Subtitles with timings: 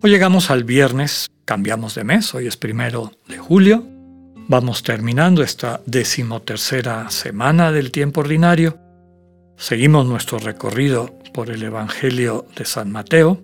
[0.00, 3.84] Hoy llegamos al viernes, cambiamos de mes, hoy es primero de julio.
[4.46, 8.78] Vamos terminando esta decimotercera semana del tiempo ordinario.
[9.56, 13.42] Seguimos nuestro recorrido por el Evangelio de San Mateo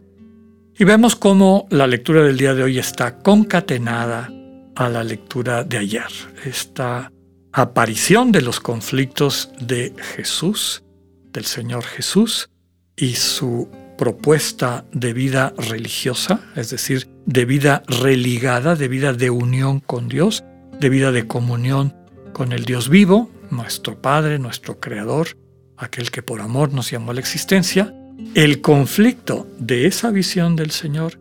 [0.79, 4.31] y vemos cómo la lectura del día de hoy está concatenada
[4.77, 6.07] a la lectura de ayer.
[6.45, 7.11] Esta
[7.51, 10.85] aparición de los conflictos de Jesús,
[11.33, 12.49] del Señor Jesús,
[12.97, 19.81] y su propuesta de vida religiosa, es decir, de vida religada, de vida de unión
[19.81, 20.45] con Dios,
[20.81, 21.95] de vida de comunión
[22.33, 25.37] con el Dios vivo, nuestro Padre, nuestro Creador,
[25.77, 27.95] aquel que por amor nos llamó a la existencia,
[28.35, 31.19] el conflicto de esa visión del Señor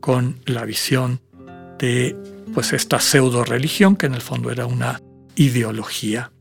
[0.00, 1.20] con la visión
[1.78, 2.16] de
[2.52, 5.00] pues esta pseudo religión que en el fondo era una
[5.36, 6.32] ideología,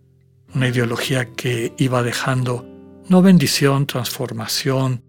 [0.53, 2.66] una ideología que iba dejando
[3.07, 5.03] no bendición, transformación,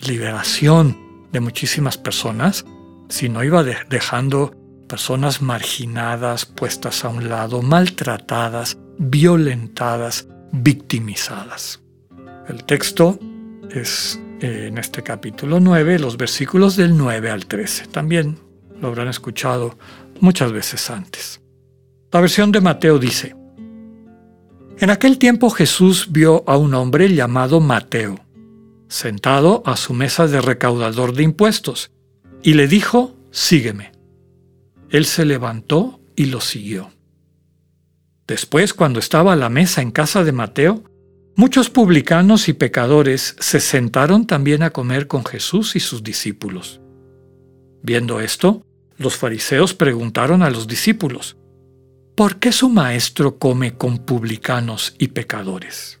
[0.00, 2.64] liberación de muchísimas personas,
[3.08, 4.54] sino iba dejando
[4.88, 11.80] personas marginadas, puestas a un lado, maltratadas, violentadas, victimizadas.
[12.48, 13.18] El texto
[13.70, 17.86] es eh, en este capítulo 9, los versículos del 9 al 13.
[17.86, 18.38] También
[18.80, 19.78] lo habrán escuchado
[20.20, 21.40] muchas veces antes.
[22.12, 23.34] La versión de Mateo dice,
[24.78, 28.23] En aquel tiempo Jesús vio a un hombre llamado Mateo,
[28.88, 31.90] sentado a su mesa de recaudador de impuestos,
[32.42, 33.92] y le dijo, Sígueme.
[34.90, 36.92] Él se levantó y lo siguió.
[38.26, 40.84] Después, cuando estaba a la mesa en casa de Mateo,
[41.34, 46.80] muchos publicanos y pecadores se sentaron también a comer con Jesús y sus discípulos.
[47.82, 48.64] Viendo esto,
[48.96, 51.36] los fariseos preguntaron a los discípulos,
[52.14, 56.00] ¿por qué su maestro come con publicanos y pecadores?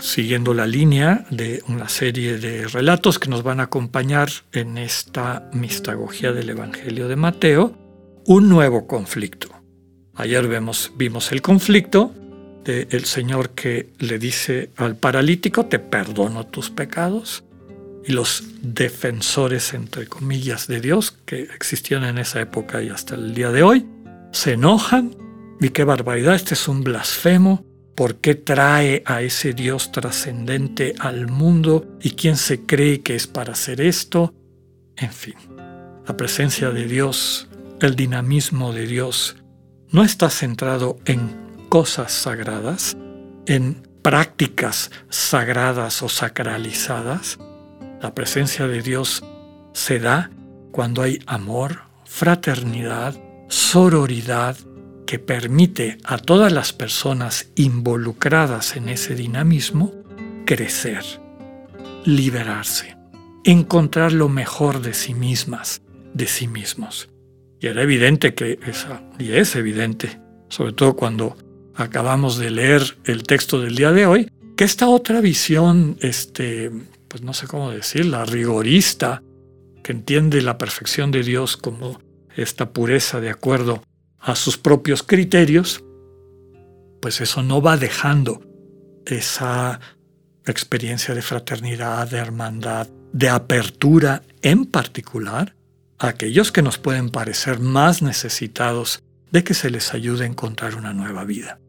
[0.00, 5.48] siguiendo la línea de una serie de relatos que nos van a acompañar en esta
[5.52, 7.76] mistagogía del Evangelio de Mateo,
[8.26, 9.48] un nuevo conflicto.
[10.14, 12.12] Ayer vemos, vimos el conflicto
[12.64, 17.44] del Señor que le dice al paralítico, te perdono tus pecados.
[18.04, 23.34] Y los defensores, entre comillas, de Dios, que existían en esa época y hasta el
[23.34, 23.86] día de hoy,
[24.32, 25.14] se enojan.
[25.60, 27.64] Y qué barbaridad, este es un blasfemo,
[27.98, 31.84] ¿Por qué trae a ese Dios trascendente al mundo?
[32.00, 34.36] ¿Y quién se cree que es para hacer esto?
[34.96, 35.34] En fin,
[36.06, 37.48] la presencia de Dios,
[37.80, 39.38] el dinamismo de Dios,
[39.90, 42.96] no está centrado en cosas sagradas,
[43.46, 47.36] en prácticas sagradas o sacralizadas.
[48.00, 49.24] La presencia de Dios
[49.72, 50.30] se da
[50.70, 54.56] cuando hay amor, fraternidad, sororidad,
[55.08, 59.94] que permite a todas las personas involucradas en ese dinamismo
[60.44, 61.02] crecer,
[62.04, 62.94] liberarse,
[63.42, 65.80] encontrar lo mejor de sí mismas,
[66.12, 67.08] de sí mismos.
[67.58, 70.20] Y era evidente que esa, y es evidente,
[70.50, 71.38] sobre todo cuando
[71.74, 76.70] acabamos de leer el texto del día de hoy, que esta otra visión, este,
[77.08, 79.22] pues no sé cómo decirla, rigorista,
[79.82, 81.98] que entiende la perfección de Dios como
[82.36, 83.82] esta pureza de acuerdo
[84.20, 85.84] a sus propios criterios,
[87.00, 88.42] pues eso no va dejando
[89.06, 89.80] esa
[90.44, 95.54] experiencia de fraternidad, de hermandad, de apertura en particular
[95.98, 100.74] a aquellos que nos pueden parecer más necesitados de que se les ayude a encontrar
[100.74, 101.60] una nueva vida.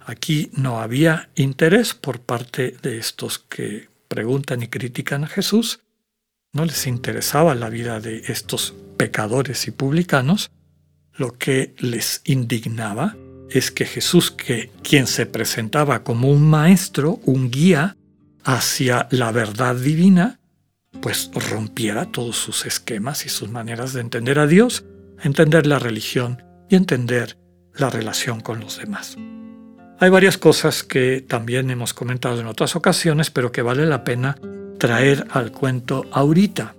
[0.00, 5.80] Aquí no había interés por parte de estos que preguntan y critican a Jesús,
[6.52, 10.50] no les interesaba la vida de estos pecadores y publicanos,
[11.18, 13.16] lo que les indignaba
[13.50, 17.96] es que Jesús, que, quien se presentaba como un maestro, un guía
[18.44, 20.38] hacia la verdad divina,
[21.00, 24.84] pues rompiera todos sus esquemas y sus maneras de entender a Dios,
[25.22, 27.36] entender la religión y entender
[27.74, 29.16] la relación con los demás.
[30.00, 34.36] Hay varias cosas que también hemos comentado en otras ocasiones, pero que vale la pena
[34.78, 36.74] traer al cuento ahorita.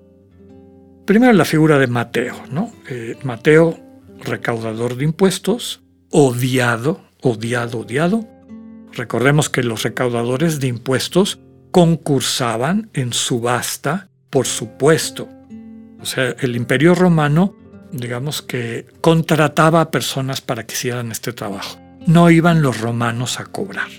[1.06, 2.71] Primero la figura de Mateo, ¿no?
[2.88, 3.77] Eh, Mateo,
[4.24, 8.27] recaudador de impuestos, odiado, odiado, odiado.
[8.94, 11.39] Recordemos que los recaudadores de impuestos
[11.71, 15.27] concursaban en subasta por supuesto.
[16.01, 17.56] O sea, el imperio romano,
[17.92, 23.45] digamos que contrataba a personas para que hicieran este trabajo no iban los romanos a
[23.45, 23.89] cobrar.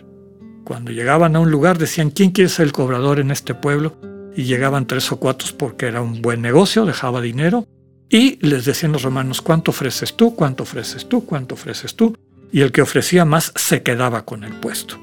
[0.64, 3.96] Cuando llegaban a un lugar decían, ¿quién quiere ser el cobrador en este pueblo?
[4.37, 7.66] Y llegaban tres o cuatro porque era un buen negocio, dejaba dinero,
[8.10, 10.34] y les decían los romanos, ¿cuánto ofreces tú?
[10.34, 11.24] ¿Cuánto ofreces tú?
[11.24, 12.16] ¿Cuánto ofreces tú?
[12.52, 14.98] Y el que ofrecía más se quedaba con el puesto.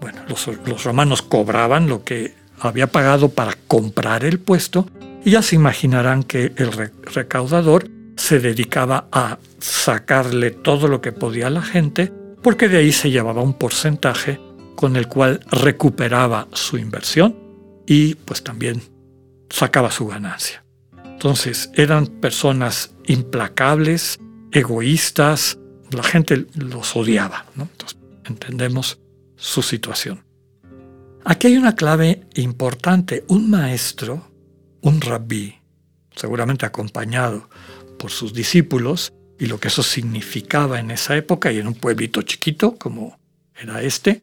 [0.00, 4.88] Bueno, los, romanos cobraban lo que había pagado para comprar el puesto,
[5.24, 6.72] y ya se imaginarán que el
[7.02, 12.12] recaudador se dedicaba a sacarle todo lo que podía a la gente
[12.42, 14.40] porque de ahí se llevaba un porcentaje
[14.74, 17.36] con el cual recuperaba su inversión
[17.86, 18.80] y pues también
[19.50, 20.64] sacaba su ganancia.
[21.18, 24.20] Entonces eran personas implacables,
[24.52, 25.58] egoístas,
[25.90, 27.44] la gente los odiaba.
[28.24, 29.00] Entendemos
[29.34, 30.24] su situación.
[31.24, 33.24] Aquí hay una clave importante.
[33.26, 34.30] Un maestro,
[34.80, 35.56] un rabí,
[36.14, 37.50] seguramente acompañado
[37.98, 42.22] por sus discípulos, y lo que eso significaba en esa época y en un pueblito
[42.22, 43.18] chiquito como
[43.60, 44.22] era este,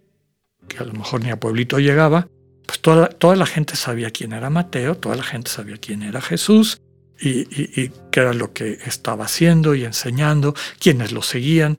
[0.69, 2.29] que a lo mejor ni a pueblito llegaba,
[2.65, 6.21] pues toda, toda la gente sabía quién era Mateo, toda la gente sabía quién era
[6.21, 6.79] Jesús
[7.19, 11.77] y, qué era lo que estaba haciendo y enseñando, quiénes lo seguían.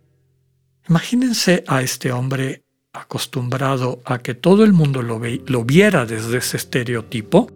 [0.89, 2.63] Imagínense a este hombre
[2.93, 7.51] acostumbrado a que todo el mundo lo, ve, lo viera desde ese estereotipo,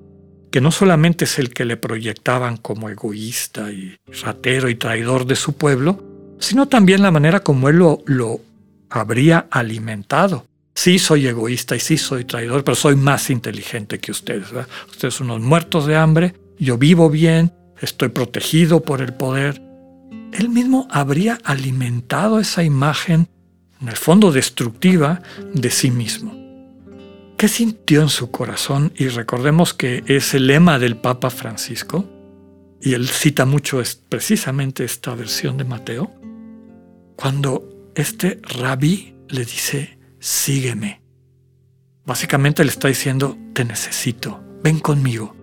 [0.50, 5.36] que no solamente es el que le proyectaban como egoísta y ratero y traidor de
[5.36, 6.02] su pueblo,
[6.38, 8.40] sino también la manera como él lo, lo
[8.90, 10.46] habría alimentado.
[10.74, 14.48] Sí soy egoísta y sí soy traidor, pero soy más inteligente que ustedes.
[14.88, 19.60] Ustedes son unos muertos de hambre, yo vivo bien, estoy protegido por el poder.
[20.32, 23.28] Él mismo habría alimentado esa imagen,
[23.80, 25.22] en el fondo destructiva,
[25.54, 26.38] de sí mismo.
[27.36, 28.92] ¿Qué sintió en su corazón?
[28.96, 32.08] Y recordemos que es el lema del Papa Francisco,
[32.82, 36.12] y él cita mucho es precisamente esta versión de Mateo,
[37.16, 41.02] cuando este rabí le dice, sígueme.
[42.04, 45.36] Básicamente le está diciendo, te necesito, ven conmigo,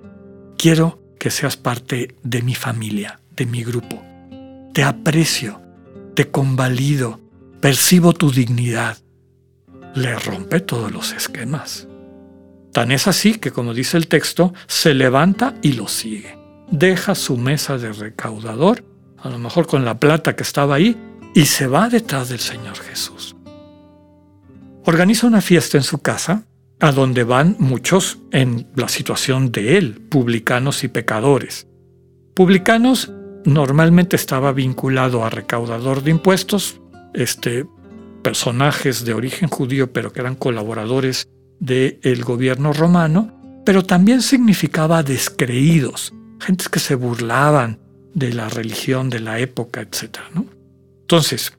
[0.58, 4.02] quiero que seas parte de mi familia, de mi grupo.
[4.74, 5.62] Te aprecio,
[6.16, 7.20] te convalido,
[7.62, 8.98] percibo tu dignidad,
[9.96, 11.88] le rompe todos los esquemas.
[12.72, 16.38] Tan es así que, como dice el texto, se levanta y lo sigue.
[16.70, 18.84] Deja su mesa de recaudador,
[19.18, 20.96] a lo mejor con la plata que estaba ahí,
[21.34, 23.36] y se va detrás del Señor Jesús.
[24.86, 26.44] Organiza una fiesta en su casa,
[26.80, 31.68] a donde van muchos en la situación de él, publicanos y pecadores.
[32.36, 33.12] Publicanos
[33.46, 36.80] normalmente estaba vinculado a recaudador de impuestos,
[37.14, 37.66] este
[38.22, 41.28] personajes de origen judío, pero que eran colaboradores
[41.60, 47.80] del gobierno romano, pero también significaba descreídos, gentes que se burlaban
[48.14, 50.20] de la religión de la época, etc.
[51.02, 51.57] Entonces,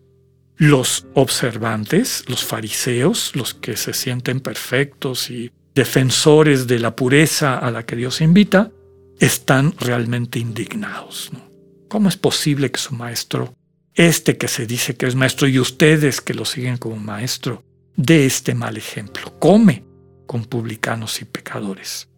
[0.59, 7.71] los observantes, los fariseos, los que se sienten perfectos y defensores de la pureza a
[7.71, 8.71] la que Dios invita,
[9.19, 11.31] están realmente indignados.
[11.89, 13.55] ¿Cómo es posible que su maestro
[13.99, 17.65] este que se dice que es maestro y ustedes que lo siguen como maestro,
[17.97, 19.37] de este mal ejemplo.
[19.41, 19.85] Come
[20.25, 22.09] con publicanos y pecadores.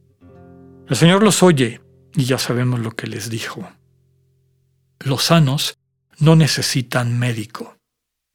[0.89, 1.81] El Señor los oye
[2.15, 3.67] y ya sabemos lo que les dijo.
[4.99, 5.79] Los sanos
[6.19, 7.79] no necesitan médico.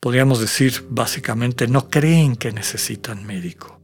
[0.05, 3.81] Podríamos decir, básicamente, no creen que necesitan médico.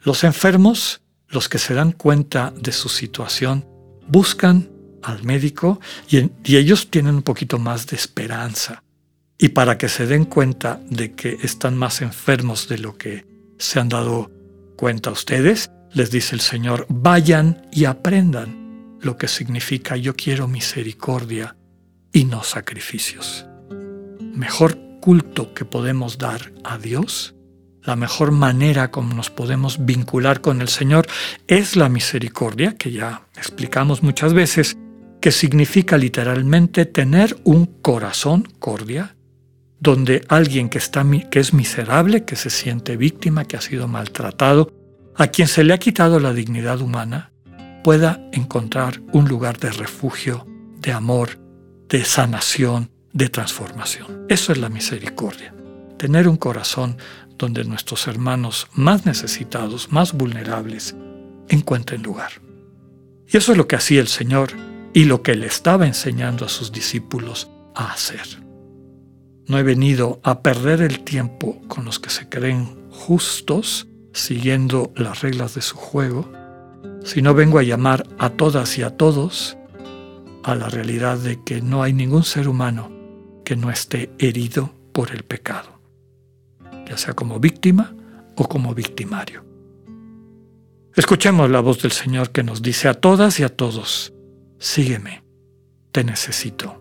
[0.00, 3.64] Los enfermos, los que se dan cuenta de su situación,
[4.06, 4.68] buscan
[5.02, 5.80] al médico
[6.10, 8.84] y, ellos tienen un poquito más de esperanza.
[9.38, 13.24] Y para que se den cuenta de que están más enfermos de lo que
[13.56, 14.30] se han dado
[14.76, 21.56] cuenta ustedes, les dice el Señor, vayan y aprendan lo que significa yo quiero misericordia
[22.12, 23.46] y no sacrificios.
[24.20, 27.34] Mejor culto que podemos dar a Dios,
[27.82, 31.06] la mejor manera como nos podemos vincular con el Señor
[31.46, 34.76] es la misericordia, que ya explicamos muchas veces,
[35.20, 39.16] que significa literalmente tener un corazón cordia,
[39.78, 44.72] donde alguien que, está, que es miserable, que se siente víctima, que ha sido maltratado,
[45.16, 47.32] a quien se le ha quitado la dignidad humana,
[47.82, 50.46] pueda encontrar un lugar de refugio,
[50.78, 51.38] de amor,
[51.88, 54.26] de sanación, de transformación.
[54.28, 55.54] Eso es la misericordia.
[55.98, 56.96] Tener un corazón
[57.36, 60.94] donde nuestros hermanos más necesitados, más vulnerables,
[61.48, 62.32] encuentren lugar.
[63.26, 64.50] Y eso es lo que hacía el Señor
[64.92, 68.26] y lo que le estaba enseñando a sus discípulos a hacer.
[69.46, 75.22] No he venido a perder el tiempo con los que se creen justos, siguiendo las
[75.22, 76.30] reglas de su juego,
[77.04, 79.56] sino vengo a llamar a todas y a todos
[80.42, 82.99] a la realidad de que no hay ningún ser humano
[83.50, 85.80] que no esté herido por el pecado,
[86.88, 87.92] ya sea como víctima
[88.36, 89.44] o como victimario.
[90.94, 94.12] Escuchemos la voz del Señor que nos dice a todas y a todos,
[94.60, 95.24] sígueme,
[95.90, 96.80] te necesito,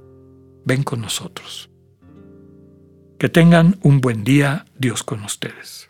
[0.63, 1.71] ven con nosotros.
[3.17, 5.89] Que tengan un buen día, Dios con ustedes.